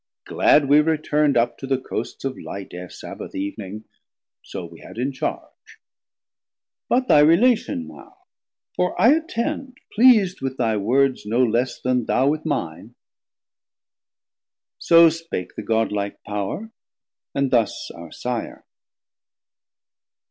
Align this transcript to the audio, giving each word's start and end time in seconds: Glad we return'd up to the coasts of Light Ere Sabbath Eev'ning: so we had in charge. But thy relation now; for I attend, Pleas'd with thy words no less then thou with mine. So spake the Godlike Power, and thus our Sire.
Glad 0.25 0.67
we 0.67 0.81
return'd 0.81 1.37
up 1.37 1.59
to 1.59 1.67
the 1.67 1.77
coasts 1.77 2.25
of 2.25 2.35
Light 2.35 2.73
Ere 2.73 2.89
Sabbath 2.89 3.33
Eev'ning: 3.35 3.83
so 4.41 4.65
we 4.65 4.79
had 4.79 4.97
in 4.97 5.11
charge. 5.11 5.77
But 6.89 7.07
thy 7.07 7.19
relation 7.19 7.85
now; 7.87 8.17
for 8.75 8.99
I 8.99 9.09
attend, 9.13 9.77
Pleas'd 9.93 10.41
with 10.41 10.57
thy 10.57 10.75
words 10.75 11.27
no 11.27 11.43
less 11.43 11.79
then 11.79 12.05
thou 12.05 12.27
with 12.29 12.47
mine. 12.47 12.95
So 14.79 15.09
spake 15.09 15.53
the 15.55 15.61
Godlike 15.61 16.23
Power, 16.23 16.71
and 17.35 17.51
thus 17.51 17.91
our 17.91 18.11
Sire. 18.11 18.65